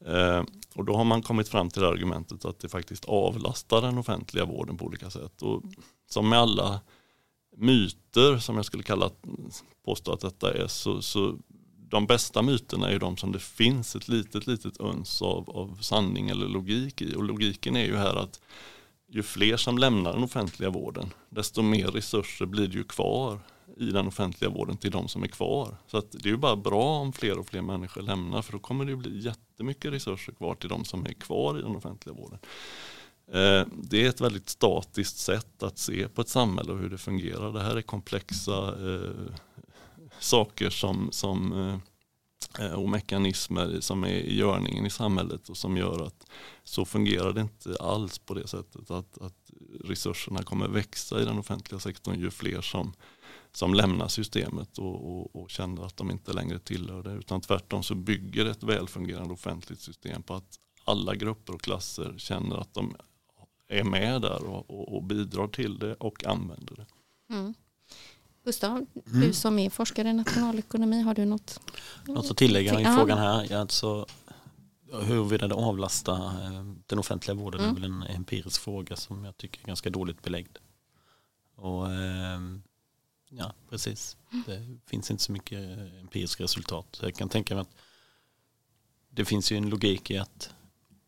[0.05, 0.43] Eh,
[0.75, 4.77] och då har man kommit fram till argumentet att det faktiskt avlastar den offentliga vården
[4.77, 5.41] på olika sätt.
[5.41, 5.63] Och
[6.09, 6.79] som med alla
[7.57, 9.09] myter som jag skulle kalla
[9.85, 11.37] påstå att detta är så, så
[11.89, 15.77] de bästa myterna är ju de som det finns ett litet litet uns av, av
[15.81, 17.15] sanning eller logik i.
[17.15, 18.39] Och logiken är ju här att
[19.07, 23.39] ju fler som lämnar den offentliga vården desto mer resurser blir det ju kvar
[23.77, 25.77] i den offentliga vården till de som är kvar.
[25.87, 28.59] Så att det är ju bara bra om fler och fler människor lämnar för då
[28.59, 32.39] kommer det bli jättemycket resurser kvar till de som är kvar i den offentliga vården.
[33.27, 36.97] Eh, det är ett väldigt statiskt sätt att se på ett samhälle och hur det
[36.97, 37.51] fungerar.
[37.51, 39.33] Det här är komplexa eh,
[40.19, 45.77] saker som, som eh, eh, och mekanismer som är i görningen i samhället och som
[45.77, 46.25] gör att
[46.63, 49.51] så fungerar det inte alls på det sättet att, att
[49.83, 52.93] resurserna kommer växa i den offentliga sektorn ju fler som
[53.55, 57.11] som lämnar systemet och, och, och, känner att de inte längre tillhör det.
[57.11, 62.57] Utan tvärtom så bygger ett välfungerande offentligt system på att alla grupper och klasser känner
[62.57, 62.95] att de
[63.67, 66.85] är med där och, och bidrar till det och använder det.
[67.33, 67.53] Mm.
[68.45, 68.87] Gustav, mm.
[69.03, 71.59] du som är forskare i nationalekonomi, har du något?
[72.07, 73.55] Något att tillägga i frågan här?
[73.55, 74.05] Alltså,
[74.91, 77.75] huruvida det avlastar eh, den offentliga vården mm.
[77.75, 80.57] är väl en empirisk fråga som jag tycker är ganska dåligt belägd.
[81.55, 82.39] Och, eh,
[83.37, 84.17] Ja, precis.
[84.45, 85.59] Det finns inte så mycket
[85.99, 86.99] empiriska resultat.
[87.01, 87.75] Jag kan tänka mig att
[89.09, 90.53] det finns ju en logik i att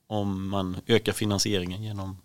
[0.07, 2.17] om man ökar finansieringen genom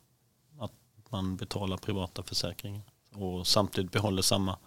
[0.59, 0.73] att
[1.09, 4.59] man betalar privata försäkringar och samtidigt behåller samma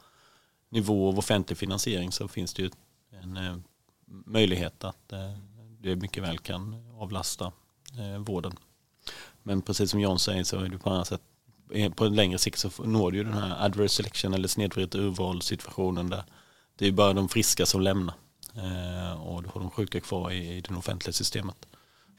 [0.69, 2.69] nivå av offentlig finansiering så finns det ju
[3.10, 3.58] en eh,
[4.06, 5.38] möjlighet att eh,
[5.80, 7.52] det mycket väl kan avlasta
[8.00, 8.58] eh, vården.
[9.43, 11.21] Men precis som John säger så är det på annat sätt
[11.71, 14.95] Eh, på en längre sikt så når du ju den här adverse selection eller snedvridet
[14.95, 16.23] urval situationen där
[16.75, 18.15] det är bara de friska som lämnar
[18.56, 21.67] eh, och du har de sjuka kvar i, i det offentliga systemet.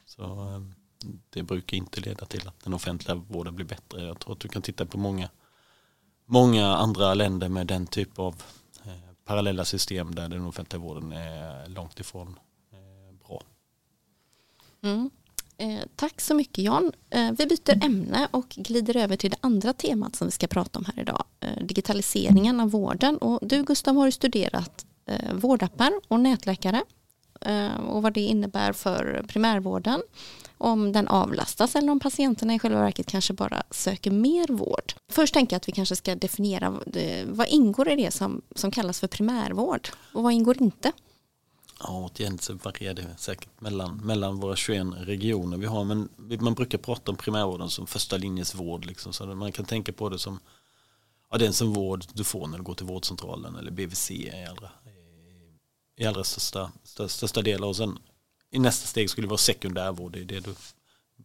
[0.05, 0.61] Så eh,
[1.29, 4.03] det brukar inte leda till att den offentliga vården blir bättre.
[4.03, 5.29] Jag tror att du kan titta på många,
[6.25, 8.43] många andra länder med den typ av
[9.25, 12.39] parallella system där den offentliga vården är långt ifrån
[13.27, 13.41] bra.
[14.83, 15.09] Mm.
[15.57, 16.91] Eh, tack så mycket Jan.
[17.09, 20.79] Eh, vi byter ämne och glider över till det andra temat som vi ska prata
[20.79, 21.23] om här idag.
[21.39, 23.17] Eh, digitaliseringen av vården.
[23.17, 26.83] Och du Gustav har ju studerat eh, vårdappar och nätläkare
[27.87, 30.01] och vad det innebär för primärvården.
[30.57, 34.93] Om den avlastas eller om patienterna i själva verket kanske bara söker mer vård.
[35.11, 36.79] Först tänker jag att vi kanske ska definiera
[37.25, 40.91] vad ingår i det som, som kallas för primärvård och vad ingår inte?
[41.79, 45.83] Ja, återigen så varierar det säkert mellan, mellan våra 21 regioner vi har.
[45.83, 46.09] Men
[46.39, 48.85] man brukar prata om primärvården som första linjens vård.
[48.85, 50.39] Liksom, så man kan tänka på det som
[51.31, 54.69] ja, den som vård du får när du går till vårdcentralen eller BVC i allra,
[55.97, 56.71] i allra största,
[57.07, 57.67] största, delar.
[57.67, 57.99] Och sen
[58.51, 60.11] i nästa steg skulle det vara sekundärvård.
[60.11, 60.55] Det det du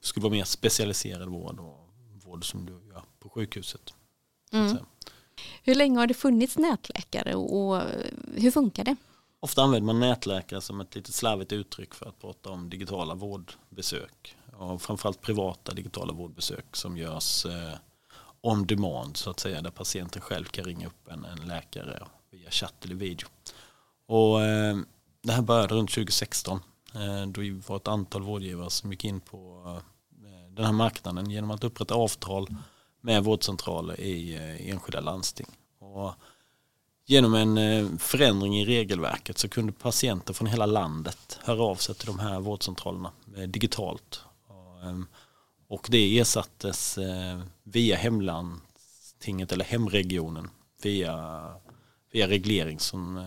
[0.00, 1.88] skulle vara mer specialiserad vård och
[2.24, 3.94] vård som du gör på sjukhuset.
[4.52, 4.76] Mm.
[5.62, 7.82] Hur länge har det funnits nätläkare och
[8.34, 8.96] hur funkar det?
[9.44, 14.36] Ofta använder man nätläkare som ett lite slarvigt uttryck för att prata om digitala vårdbesök.
[14.56, 17.74] Och framförallt privata digitala vårdbesök som görs eh,
[18.40, 22.50] on demand så att säga där patienten själv kan ringa upp en, en läkare via
[22.50, 23.28] chatt eller video.
[24.06, 24.76] Och, eh,
[25.22, 26.60] det här började runt 2016
[26.94, 29.62] eh, då var ett antal vårdgivare som gick in på
[30.24, 32.46] eh, den här marknaden genom att upprätta avtal
[33.00, 35.46] med vårdcentraler i eh, enskilda landsting.
[35.78, 36.14] Och
[37.06, 41.94] genom en eh, förändring i regelverket så kunde patienter från hela landet höra av sig
[41.94, 44.20] till de här vårdcentralerna eh, digitalt.
[44.84, 45.06] Ehm,
[45.68, 50.50] och det ersattes eh, via hemlandstinget eller hemregionen
[50.82, 51.44] via,
[52.12, 53.24] via reglering som,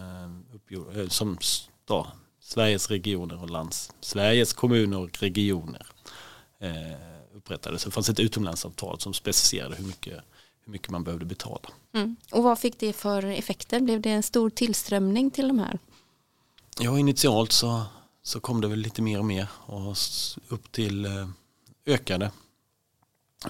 [1.08, 1.38] som
[1.86, 2.08] då,
[2.40, 5.88] Sveriges regioner och lands, Sveriges kommuner och regioner
[7.34, 7.84] upprättades.
[7.86, 10.24] Det fanns ett utomlandsavtal som specificerade hur mycket,
[10.66, 11.70] hur mycket man behövde betala.
[11.94, 12.16] Mm.
[12.32, 13.80] Och vad fick det för effekter?
[13.80, 15.80] Blev det en stor tillströmning till de här?
[16.80, 17.84] Ja, initialt så,
[18.24, 19.96] så kom det väl lite mer och mer och
[20.48, 21.28] upp till eh,
[21.86, 22.32] ökade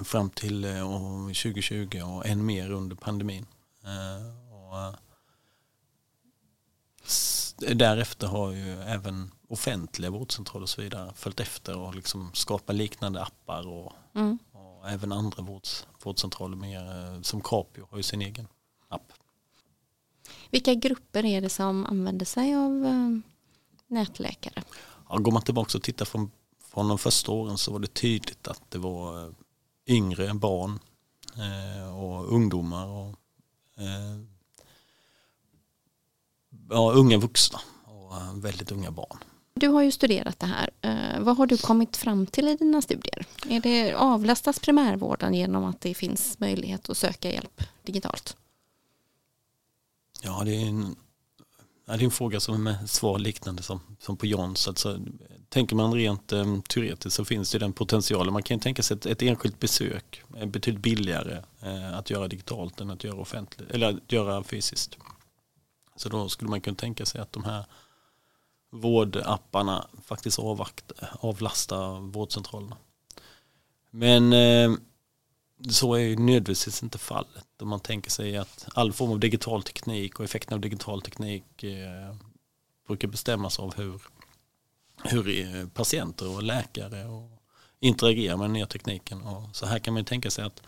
[0.04, 3.46] fram till 2020 eh, och än mer under pandemin.
[3.84, 4.96] Eh, och
[7.76, 13.22] därefter har ju även offentliga vårdcentraler och så vidare följt efter och liksom skapat liknande
[13.22, 14.40] appar och, mm.
[14.88, 18.48] Även andra vårds, vårdcentraler mer, eh, som Capio har ju sin egen
[18.88, 19.14] app.
[20.50, 23.10] Vilka grupper är det som använder sig av äh,
[23.88, 24.64] nätläkare?
[25.10, 28.48] Ja, går man tillbaka och tittar från, från de första åren så var det tydligt
[28.48, 29.32] att det var eh,
[29.88, 30.80] yngre barn
[31.36, 33.16] eh, och ungdomar och
[33.78, 34.22] eh,
[36.70, 39.18] ja, unga vuxna och väldigt unga barn.
[39.60, 40.70] Du har ju studerat det här.
[40.82, 43.26] Eh, vad har du kommit fram till i dina studier?
[43.50, 48.38] Är det avlastas primärvården genom att det finns möjlighet att söka hjälp digitalt?
[50.22, 50.96] Ja, det är en,
[51.86, 54.68] det är en fråga som är svar liknande som, som på Johns.
[54.68, 55.00] Alltså,
[55.50, 58.34] tänker man rent um, teoretiskt så finns det den potentialen.
[58.34, 62.82] Man kan tänka sig att ett enskilt besök är betydligt billigare eh, att göra digitalt
[62.82, 64.98] än att göra offentligt eller att göra fysiskt.
[65.96, 67.66] Så då skulle man kunna tänka sig att de här
[68.72, 72.78] vårdapparna faktiskt avvakta, avlasta vårdcentralerna.
[73.92, 74.72] Men eh,
[75.70, 77.62] så är ju nödvändigtvis inte fallet.
[77.62, 81.64] Om man tänker sig att all form av digital teknik och effekten av digital teknik
[81.64, 82.16] eh,
[82.88, 84.02] brukar bestämmas av hur,
[85.04, 87.42] hur eh, patienter och läkare och
[87.80, 89.22] interagerar med den nya tekniken.
[89.22, 90.62] Och så här kan man tänka sig att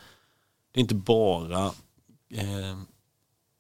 [0.71, 1.65] det inte bara
[2.29, 2.79] eh,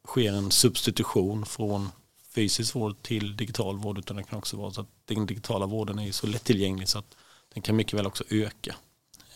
[0.07, 1.89] sker en substitution från
[2.37, 5.99] fysisk vård till digital vård utan det kan också vara så att den digitala vården
[5.99, 7.15] är så lättillgänglig så att
[7.53, 8.75] den kan mycket väl också öka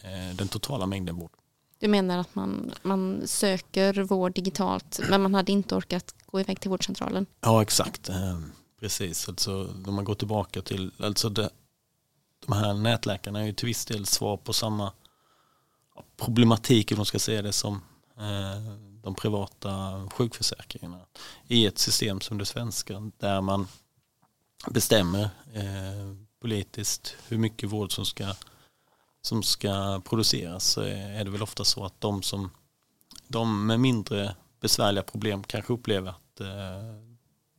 [0.01, 1.31] eh, den totala mängden vård.
[1.79, 6.59] Du menar att man, man söker vård digitalt men man hade inte orkat gå iväg
[6.59, 7.25] till vårdcentralen?
[7.41, 8.39] Ja exakt, eh,
[8.79, 9.29] precis.
[9.29, 11.49] Alltså, om man går tillbaka till, alltså det,
[12.45, 14.91] de här nätläkarna är ju till viss del svar på samma
[16.17, 17.81] problematik, om man ska säga det som
[18.17, 20.99] eh, de privata sjukförsäkringarna
[21.47, 23.67] i ett system som det svenska där man
[24.69, 28.33] bestämmer eh, politiskt hur mycket vård som ska,
[29.21, 32.49] som ska produceras så är det väl ofta så att de som
[33.27, 36.47] de med mindre besvärliga problem kanske upplever att eh,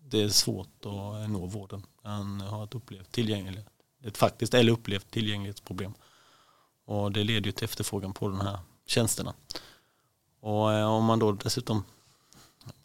[0.05, 1.87] det är svårt att nå vården.
[2.05, 3.67] Man har ett upplevt tillgänglighet,
[4.05, 5.95] ett faktiskt eller upplevt tillgänglighetsproblem.
[6.85, 9.35] Och det leder ju till efterfrågan på de här tjänsterna.
[10.43, 11.85] Och eh, om man då dessutom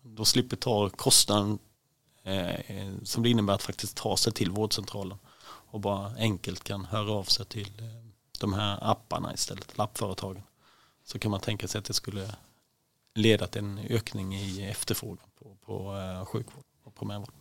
[0.01, 1.59] då slipper ta kostnaden
[2.23, 7.11] eh, som det innebär att faktiskt ta sig till vårdcentralen och bara enkelt kan höra
[7.11, 7.85] av sig till eh,
[8.39, 10.43] de här apparna istället, lappföretagen.
[11.05, 12.35] Så kan man tänka sig att det skulle
[13.15, 17.33] leda till en ökning i efterfrågan på, på eh, sjukvård och primärvård.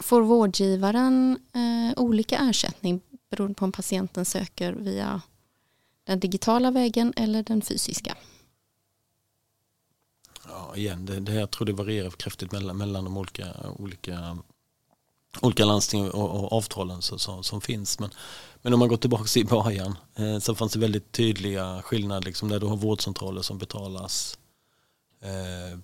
[0.00, 5.22] Får vårdgivaren eh, olika ersättning beroende på om patienten söker via
[6.04, 8.16] den digitala vägen eller den fysiska?
[10.50, 13.46] Ja, igen, det, det, jag tror det varierar kraftigt mellan, mellan de olika,
[13.78, 14.38] olika,
[15.40, 17.98] olika landsting och, och avtalen så, så, som finns.
[17.98, 18.10] Men,
[18.62, 22.48] men om man går tillbaka till början eh, så fanns det väldigt tydliga skillnader liksom,
[22.48, 24.38] där du har vårdcentraler som betalas
[25.20, 25.78] eh,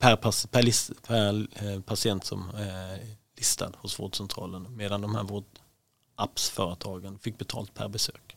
[0.00, 7.18] per, per, list, per eh, patient som är listad hos vårdcentralen medan de här vårdappsföretagen
[7.18, 8.36] fick betalt per besök.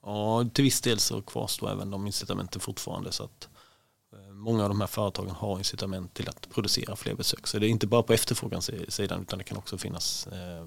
[0.00, 3.48] Och till viss del så kvarstår även de incitamenten fortfarande så att
[4.34, 7.46] många av de här företagen har incitament till att producera fler besök.
[7.46, 10.66] Så det är inte bara på efterfrågansidan utan det kan också finnas eh,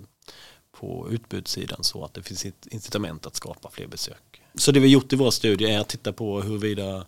[0.72, 4.42] på utbudssidan så att det finns incitament att skapa fler besök.
[4.56, 7.06] Så det vi gjort i vår studie är att titta på huruvida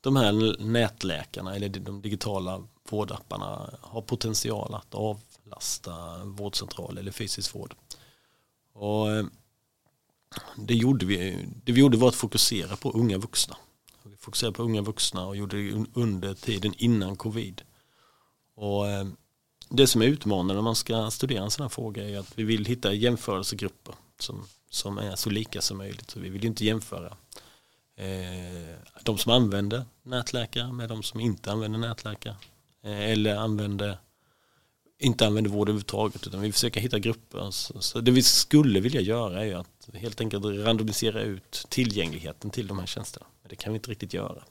[0.00, 7.74] de här nätläkarna eller de digitala vårdapparna har potential att avlasta vårdcentral eller fysisk vård.
[8.72, 9.24] Och eh,
[10.56, 13.56] det, gjorde vi, det vi gjorde var att fokusera på unga vuxna.
[14.22, 17.62] Fokuserade på unga vuxna och gjorde det under tiden innan covid.
[18.54, 19.06] Och eh,
[19.68, 22.44] det som är utmanande när man ska studera en sån här fråga är att vi
[22.44, 26.10] vill hitta jämförelsegrupper som, som är så lika som möjligt.
[26.10, 27.16] Så vi vill inte jämföra
[27.96, 32.36] eh, de som använder nätläkare med de som inte använder nätläkare.
[32.84, 33.98] Eh, eller använder,
[34.98, 37.50] inte använder vård överhuvudtaget utan vi försöker hitta grupper.
[37.50, 42.66] Så, så det vi skulle vilja göra är att helt enkelt randomisera ut tillgängligheten till
[42.66, 43.26] de här tjänsterna.
[43.52, 44.44] Det kan vi inte riktigt göra.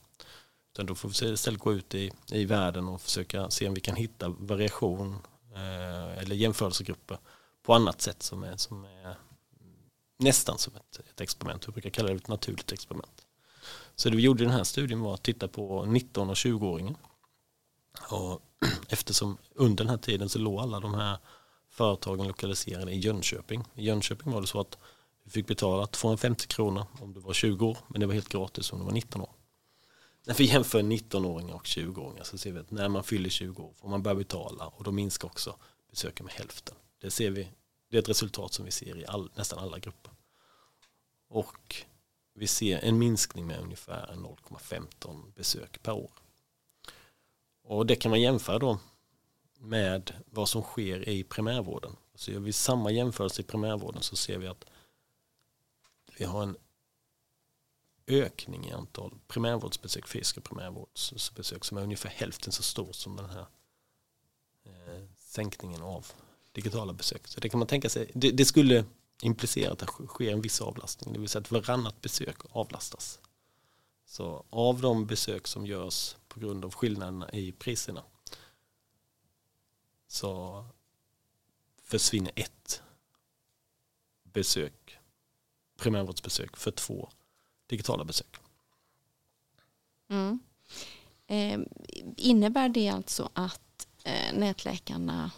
[0.74, 3.82] Utan då får vi istället gå ut i, i världen och försöka se om vi
[3.82, 5.18] kan hitta variation
[5.56, 7.18] eh, eller jämförelsegrupper
[7.64, 9.16] på annat sätt som är, som är
[10.20, 11.68] nästan som ett, ett experiment.
[11.68, 13.26] Vi brukar kalla det ett naturligt experiment.
[13.96, 16.96] Så det vi gjorde i den här studien var att titta på 19 och 20-åringar.
[18.10, 18.42] Och
[18.90, 21.18] eftersom under den här tiden så låg alla de här
[21.70, 23.64] företagen lokaliserade i Jönköping.
[23.76, 24.78] I Jönköping var det så att
[25.32, 28.72] du fick betala 250 kronor om du var 20 år men det var helt gratis
[28.72, 29.32] om du var 19 år.
[30.26, 33.74] När vi jämför 19-åringar och 20-åringar så ser vi att när man fyller 20 år
[33.74, 35.56] får man börja betala och då minskar också
[35.90, 36.76] besöken med hälften.
[37.02, 37.52] Det ser vi,
[37.90, 40.12] det är ett resultat som vi ser i all, nästan alla grupper.
[41.30, 41.76] Och
[42.36, 46.12] vi ser en minskning med ungefär 0,15 besök per år.
[47.64, 48.80] Och det kan man jämföra då
[49.60, 51.96] med vad som sker i primärvården.
[52.16, 54.66] Så gör vi samma jämförelse i primärvården så ser vi att
[56.22, 56.58] vi har en
[58.08, 63.46] ökning i antal primärvårdsbesök, fysiska primärvårdsbesök som är ungefär hälften så stor som den här
[64.64, 66.08] eh, sänkningen av
[66.52, 67.28] digitala besök.
[67.28, 68.86] Så det kan man tänka sig, det, det, skulle
[69.22, 73.20] implicera att det sker en viss avlastning, det vill säga att varannat besök avlastas.
[74.06, 78.04] Så av de besök som görs på grund av skillnaderna i priserna
[80.08, 80.66] så
[81.84, 82.82] försvinner ett
[84.24, 84.98] besök,
[85.82, 87.10] primärvårdsbesök för två
[87.68, 88.38] digitala besök.
[90.10, 90.40] Mm.
[91.28, 91.60] Eh,
[92.18, 95.32] innebär det alltså att eh, nätläkarna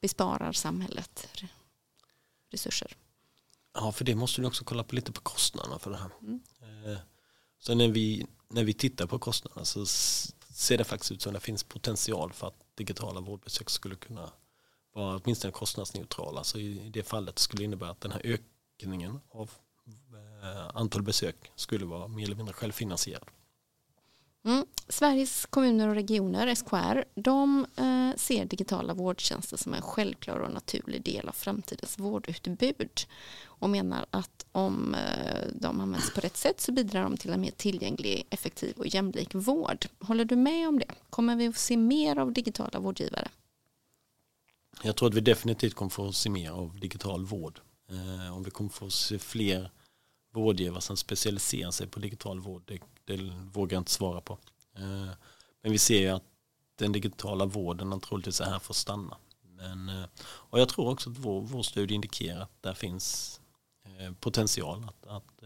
[0.00, 1.28] besparar samhället
[2.50, 2.96] resurser?
[3.74, 6.10] Ja, för det måste du också kolla på lite på kostnaderna för det här.
[6.20, 6.40] Mm.
[6.62, 6.98] Eh,
[7.58, 11.40] så när vi, när vi tittar på kostnaderna så ser det faktiskt ut som det
[11.40, 14.30] finns potential för att digitala vårdbesök skulle kunna
[14.92, 16.44] vara åtminstone kostnadsneutrala.
[16.44, 18.26] Så i det fallet skulle det innebära att den här
[18.80, 19.50] ökningen av
[20.42, 23.28] Eh, antal besök skulle vara mer eller mindre självfinansierad.
[24.44, 24.66] Mm.
[24.88, 31.02] Sveriges kommuner och regioner, SKR, de eh, ser digitala vårdtjänster som en självklar och naturlig
[31.02, 33.00] del av framtidens vårdutbud
[33.44, 37.40] och menar att om eh, de används på rätt sätt så bidrar de till en
[37.40, 39.86] mer tillgänglig, effektiv och jämlik vård.
[40.00, 40.94] Håller du med om det?
[41.10, 43.28] Kommer vi att se mer av digitala vårdgivare?
[44.82, 47.60] Jag tror att vi definitivt kommer få se mer av digital vård.
[47.90, 49.70] Eh, om vi kommer få se fler
[50.32, 53.16] vårdgivare som specialiserar sig på digital vård, det, det
[53.52, 54.38] vågar jag inte svara på.
[54.76, 55.10] Eh,
[55.62, 56.24] men vi ser ju att
[56.76, 59.16] den digitala vården troligtvis är här för att stanna.
[59.42, 63.40] Men, eh, och jag tror också att vår, vår studie indikerar att där finns
[63.84, 65.42] eh, potential att, att,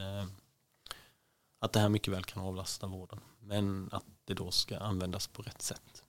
[1.58, 3.20] att det här mycket väl kan avlasta vården.
[3.40, 6.04] Men att det då ska användas på rätt sätt.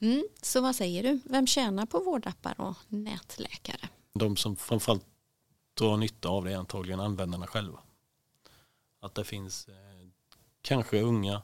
[0.00, 1.20] Mm, så vad säger du?
[1.24, 3.88] Vem tjänar på vårdappar och nätläkare?
[4.12, 5.06] De som framförallt
[5.74, 7.78] drar nytta av det är antagligen användarna själva.
[9.00, 10.08] Att det finns eh,
[10.62, 11.42] kanske unga,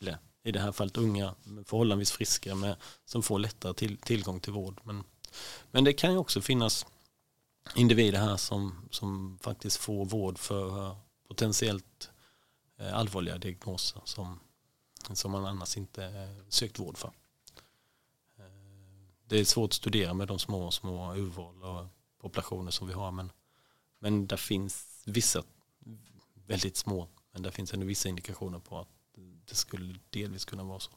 [0.00, 4.52] eller i det här fallet unga, förhållandevis friska med, som får lättare till, tillgång till
[4.52, 4.80] vård.
[4.84, 5.04] Men,
[5.70, 6.86] men det kan ju också finnas
[7.74, 10.96] individer här som, som faktiskt får vård för eh,
[11.28, 12.10] potentiellt
[12.78, 14.40] eh, allvarliga diagnoser som,
[15.12, 17.12] som man annars inte eh, sökt vård för.
[19.28, 21.86] Det är svårt att studera med de små, små urval och
[22.20, 23.32] populationer som vi har men
[24.06, 25.42] men det finns vissa
[26.46, 28.88] väldigt små, men det finns ändå vissa indikationer på att
[29.48, 30.90] det skulle delvis kunna vara så.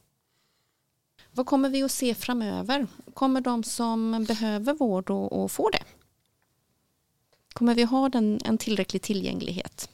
[1.31, 2.87] Vad kommer vi att se framöver?
[3.13, 5.83] Kommer de som behöver vård att få det?
[7.53, 9.89] Kommer vi ha den, en tillräcklig tillgänglighet?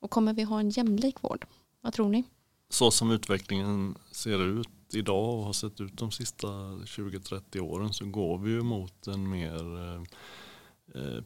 [0.00, 1.46] Och kommer vi ha en jämlik vård?
[1.80, 2.24] Vad tror ni?
[2.68, 8.04] Så som utvecklingen ser ut idag och har sett ut de sista 20-30 åren så
[8.06, 10.02] går vi ju mot en mer eh,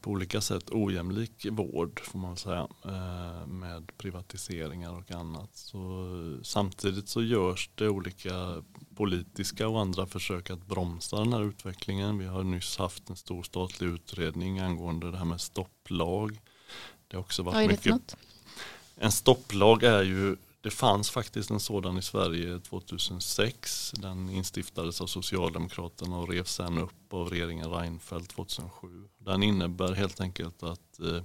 [0.00, 5.50] på olika sätt ojämlik vård får man säga eh, med privatiseringar och annat.
[5.52, 8.62] Så, samtidigt så görs det olika
[8.96, 12.18] politiska och andra försök att bromsa den här utvecklingen.
[12.18, 16.40] Vi har nyss haft en stor statlig utredning angående det här med stopplag.
[17.08, 18.16] Det har också varit Vad är det mycket...
[18.96, 20.36] En stopplag är ju
[20.66, 23.92] det fanns faktiskt en sådan i Sverige 2006.
[23.96, 28.88] Den instiftades av Socialdemokraterna och revs sen upp av regeringen Reinfeldt 2007.
[29.18, 31.22] Den innebär helt enkelt att eh,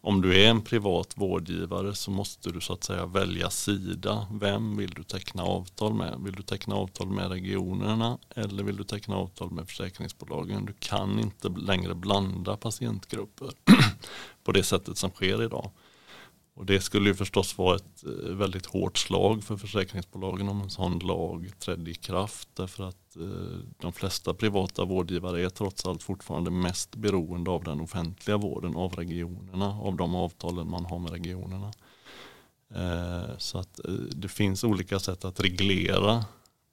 [0.00, 4.26] om du är en privat vårdgivare så måste du så att säga välja sida.
[4.32, 6.20] Vem vill du teckna avtal med?
[6.20, 10.64] Vill du teckna avtal med regionerna eller vill du teckna avtal med försäkringsbolagen?
[10.64, 13.50] Du kan inte längre blanda patientgrupper
[14.44, 15.70] på det sättet som sker idag.
[16.54, 20.70] Och det skulle ju förstås vara ett eh, väldigt hårt slag för försäkringsbolagen om en
[20.70, 22.48] sån lag trädde i kraft.
[22.54, 27.80] Därför att eh, de flesta privata vårdgivare är trots allt fortfarande mest beroende av den
[27.80, 31.72] offentliga vården, av regionerna, av de avtalen man har med regionerna.
[32.74, 33.80] Eh, så att
[34.10, 36.24] det finns olika sätt att reglera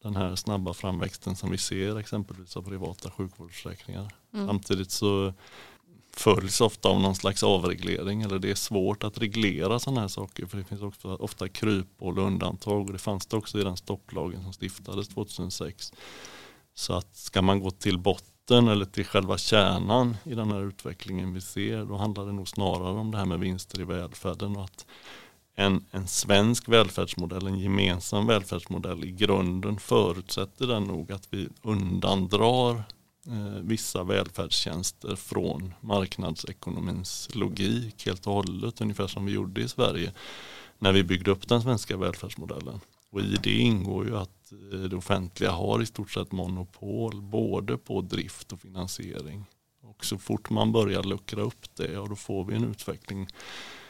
[0.04, 4.12] den här snabba framväxten som vi ser exempelvis av privata sjukvårdsförsäkringar.
[4.34, 4.48] Mm.
[4.48, 5.34] Samtidigt så
[6.20, 10.46] följs ofta av någon slags avreglering eller det är svårt att reglera sådana här saker
[10.46, 13.78] för det finns också ofta kryphål och undantag och det fanns det också i den
[13.78, 15.94] stopplagen som stiftades 2006.
[16.74, 21.34] Så att ska man gå till botten eller till själva kärnan i den här utvecklingen
[21.34, 24.64] vi ser då handlar det nog snarare om det här med vinster i välfärden och
[24.64, 24.86] att
[25.56, 32.84] en, en svensk välfärdsmodell, en gemensam välfärdsmodell i grunden förutsätter den nog att vi undandrar
[33.28, 40.14] Eh, vissa välfärdstjänster från marknadsekonomins logik helt och hållet, ungefär som vi gjorde i Sverige
[40.80, 42.80] när vi byggde upp den svenska välfärdsmodellen.
[43.12, 47.78] Och i det ingår ju att eh, det offentliga har i stort sett monopol både
[47.78, 49.46] på drift och finansiering.
[49.82, 53.28] Och så fort man börjar luckra upp det, och då får vi en utveckling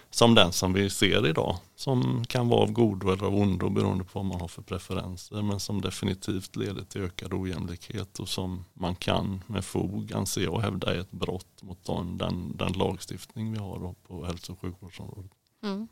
[0.10, 1.58] som den som vi ser idag.
[1.76, 5.42] Som kan vara av godo eller av ondo beroende på vad man har för preferenser.
[5.42, 10.60] Men som definitivt leder till ökad ojämlikhet och som man kan med fog anse jag
[10.60, 15.32] hävda är ett brott mot den, den, den lagstiftning vi har på hälso och sjukvårdsområdet.
[15.64, 15.88] Mm.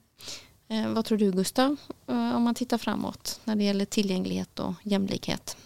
[0.68, 1.76] Eh, vad tror du Gustav,
[2.08, 5.58] eh, om man tittar framåt när det gäller tillgänglighet och jämlikhet?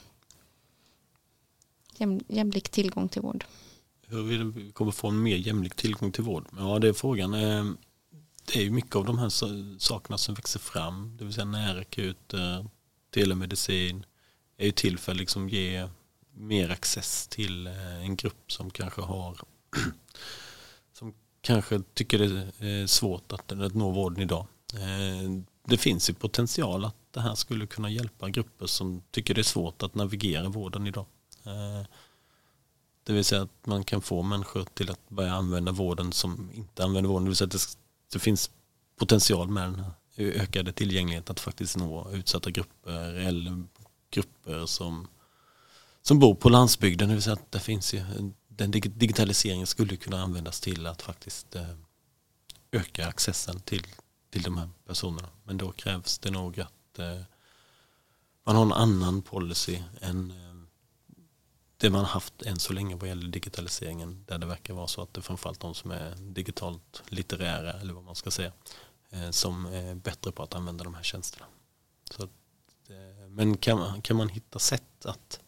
[1.98, 3.46] Jäm, jämlik tillgång till vård.
[4.08, 6.46] Hur vi kommer få en mer jämlik tillgång till vård?
[6.58, 7.34] Ja, det är frågan.
[7.34, 7.66] Eh,
[8.54, 9.30] det är ju mycket av de här
[9.80, 12.66] sakerna som växer fram, det vill säga närakuter,
[13.14, 14.06] telemedicin,
[14.58, 15.90] är ju till för att liksom ge
[16.34, 19.42] mer access till eh, en grupp som kanske har
[20.94, 24.48] som kanske tycker det är svårt att, att nå vården idag.
[24.74, 29.42] Eh, det finns ju potential att det här skulle kunna hjälpa grupper som tycker det
[29.42, 31.06] är svårt att navigera vården idag.
[33.04, 36.84] Det vill säga att man kan få människor till att börja använda vården som inte
[36.84, 37.24] använder vården.
[37.24, 37.78] Det vill säga att
[38.14, 38.52] det finns
[39.00, 39.84] potential med den
[40.18, 43.64] ökade tillgängligheten att faktiskt nå utsatta grupper eller
[44.12, 45.08] grupper som,
[46.02, 47.08] som bor på landsbygden.
[47.08, 48.02] Det vill säga att det finns ju,
[48.48, 51.76] den digitaliseringen skulle kunna användas till att faktiskt eh,
[52.72, 53.88] öka accessen till,
[54.30, 55.30] till de här personerna.
[55.44, 57.22] Men då krävs det nog att eh,
[58.44, 60.49] man har en annan policy än eh,
[61.80, 65.14] det man haft än så länge vad gäller digitaliseringen där det verkar vara så att
[65.14, 68.52] det är framförallt de som är digitalt litterära eller vad man ska säga
[69.10, 71.46] eh, som är bättre på att använda de här tjänsterna.
[72.12, 75.40] Så, eh, men kan man, kan man hitta sätt att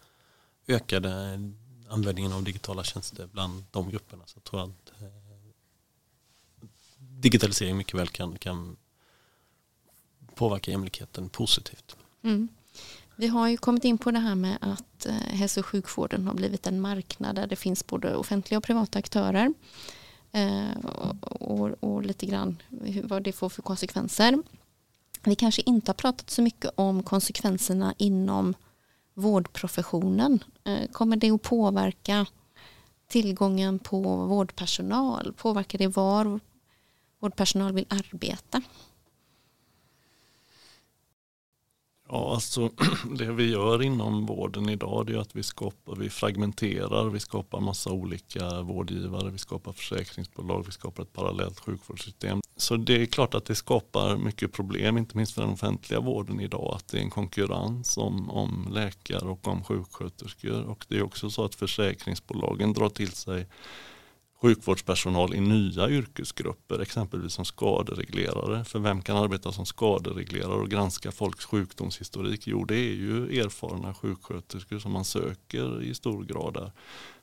[0.67, 1.51] öka det,
[1.89, 5.07] användningen av digitala tjänster bland de grupperna så tror jag att eh,
[6.97, 8.77] digitalisering mycket väl kan, kan
[10.35, 11.97] påverka jämlikheten positivt.
[12.21, 12.47] Mm.
[13.21, 16.33] Vi har ju kommit in på det här med att eh, hälso och sjukvården har
[16.33, 19.53] blivit en marknad där det finns både offentliga och privata aktörer.
[20.31, 22.61] Eh, och, och, och, lite grann
[23.03, 24.43] vad det får för konsekvenser.
[25.23, 28.53] Vi kanske inte har pratat så mycket om konsekvenserna inom
[29.13, 30.43] vårdprofessionen.
[30.63, 32.25] Eh, kommer det att påverka
[33.07, 35.33] tillgången på vårdpersonal?
[35.37, 36.39] Påverkar det var
[37.19, 38.61] vårdpersonal vill arbeta?
[42.13, 42.69] Ja, alltså
[43.17, 47.91] det vi gör inom vården idag är att vi skapar, vi fragmenterar, vi skapar massa
[47.91, 52.41] olika vårdgivare, vi skapar försäkringsbolag, vi skapar ett parallellt sjukvårdssystem.
[52.57, 56.39] Så det är klart att det skapar mycket problem, inte minst för den offentliga vården
[56.39, 60.63] idag, att det är en konkurrens om, om läkare och om sjuksköterskor.
[60.63, 63.47] Och det är också så att försäkringsbolagen drar till sig
[64.41, 68.65] sjukvårdspersonal i nya yrkesgrupper, exempelvis som skadereglerare.
[68.65, 72.47] För vem kan arbeta som skadereglerare och granska folks sjukdomshistorik?
[72.47, 76.71] Jo, det är ju erfarna sjuksköterskor som man söker i stor grad där.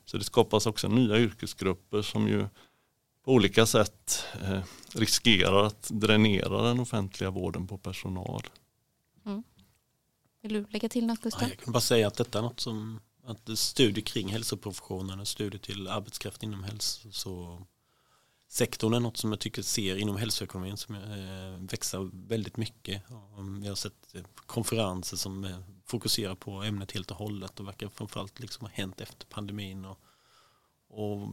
[0.05, 2.47] Så det skapas också nya yrkesgrupper som ju
[3.25, 4.59] på olika sätt eh,
[4.93, 8.41] riskerar att dränera den offentliga vården på personal.
[9.25, 9.43] Mm.
[10.41, 11.41] Vill du lägga till något Gustav?
[11.43, 12.99] Ja, jag kan bara säga att detta är något som
[13.29, 17.61] att studier kring hälsoprofessionen och studier till arbetskraft inom hälso så
[18.47, 23.03] sektorn är något som jag tycker ser inom hälsoekonomin som eh, växer väldigt mycket.
[23.61, 27.89] Vi har sett eh, konferenser som eh, fokuserar på ämnet helt och hållet och verkar
[27.89, 29.85] framförallt liksom ha hänt efter pandemin.
[29.85, 29.99] Och,
[30.87, 31.29] och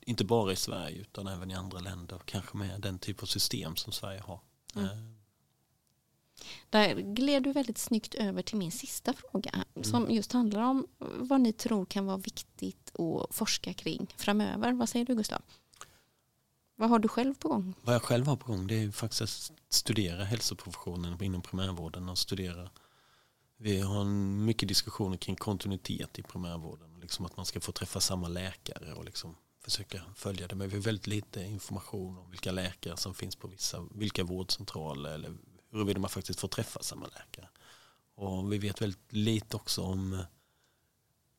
[0.00, 3.76] inte bara i Sverige utan även i andra länder, kanske med den typ av system
[3.76, 4.40] som Sverige har.
[4.76, 5.17] Mm.
[6.70, 9.84] Där gled du väldigt snyggt över till min sista fråga mm.
[9.84, 14.72] som just handlar om vad ni tror kan vara viktigt att forska kring framöver.
[14.72, 15.42] Vad säger du Gustav?
[16.76, 17.74] Vad har du själv på gång?
[17.82, 22.18] Vad jag själv har på gång det är faktiskt att studera hälsoprofessionen inom primärvården och
[22.18, 22.70] studera
[23.60, 24.04] vi har
[24.44, 27.00] mycket diskussioner kring kontinuitet i primärvården.
[27.00, 30.54] Liksom att man ska få träffa samma läkare och liksom försöka följa det.
[30.54, 35.10] Men vi har väldigt lite information om vilka läkare som finns på vissa, vilka vårdcentraler
[35.10, 35.34] eller
[35.70, 37.48] huruvida man faktiskt får träffa samma läkare.
[38.14, 40.20] Och vi vet väldigt lite också om eh,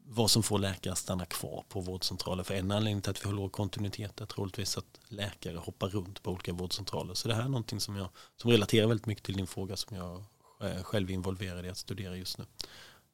[0.05, 2.43] vad som får läkare att stanna kvar på vårdcentraler.
[2.43, 6.23] För en anledning till att vi har låg kontinuitet är troligtvis att läkare hoppar runt
[6.23, 7.13] på olika vårdcentraler.
[7.13, 9.97] Så det här är någonting som, jag, som relaterar väldigt mycket till din fråga som
[9.97, 10.23] jag
[10.61, 12.45] eh, själv är involverad i att studera just nu.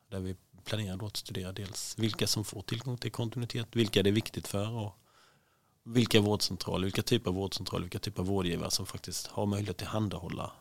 [0.10, 4.10] Där vi planerar då att studera dels vilka som får tillgång till kontinuitet, vilka det
[4.10, 4.98] är viktigt för och
[5.84, 9.78] vilka vårdcentraler, vilka typer av vårdcentraler, vilka typer av vårdgivare som faktiskt har möjlighet att
[9.78, 10.52] tillhandahålla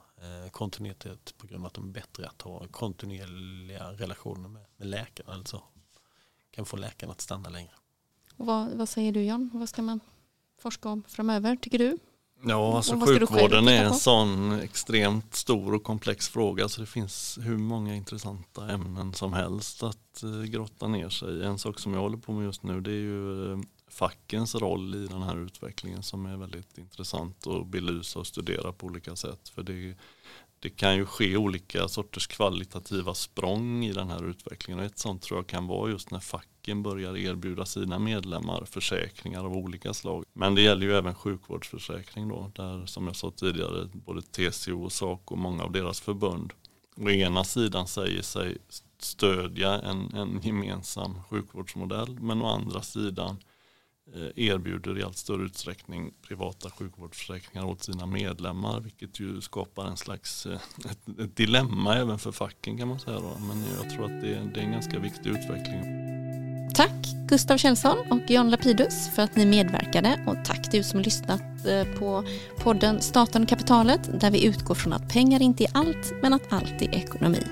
[0.50, 5.30] kontinuitet på grund av att de är bättre att ha kontinuerliga relationer med, med läkaren.
[5.30, 5.62] Alltså
[6.50, 7.72] kan få läkaren att stanna längre.
[8.36, 9.50] Vad, vad säger du John?
[9.52, 10.00] Vad ska man
[10.58, 11.98] forska om framöver tycker du?
[12.46, 17.56] Ja, alltså sjukvården är en sån extremt stor och komplex fråga så det finns hur
[17.56, 21.44] många intressanta ämnen som helst att eh, grotta ner sig i.
[21.44, 23.58] En sak som jag håller på med just nu det är ju eh,
[23.94, 28.86] fackens roll i den här utvecklingen som är väldigt intressant att belysa och studera på
[28.86, 29.48] olika sätt.
[29.48, 29.96] För det,
[30.60, 35.22] det kan ju ske olika sorters kvalitativa språng i den här utvecklingen och ett sånt
[35.22, 40.24] tror jag kan vara just när facken börjar erbjuda sina medlemmar försäkringar av olika slag.
[40.32, 44.92] Men det gäller ju även sjukvårdsförsäkring då, där som jag sa tidigare både TCO och
[44.92, 46.52] SACO och många av deras förbund
[46.96, 48.58] å ena sidan säger sig
[48.98, 53.36] stödja en, en gemensam sjukvårdsmodell men å andra sidan
[54.12, 59.96] Eh, erbjuder i allt större utsträckning privata sjukvårdsförsäkringar åt sina medlemmar vilket ju skapar en
[59.96, 60.58] slags eh,
[60.90, 63.20] ett, ett dilemma även för facken kan man säga.
[63.20, 63.38] Då.
[63.38, 66.04] Men jag tror att det är, det är en ganska viktig utveckling.
[66.74, 71.66] Tack Gustav Kjellson och John Lapidus för att ni medverkade och tack du som lyssnat
[71.66, 72.24] eh, på
[72.58, 76.52] podden Staten och kapitalet där vi utgår från att pengar inte är allt men att
[76.52, 77.42] allt är ekonomi.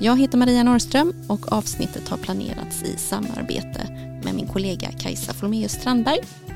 [0.00, 5.72] Jag heter Maria Norrström och avsnittet har planerats i samarbete med min kollega Kajsa Folmeus
[5.72, 6.53] Strandberg.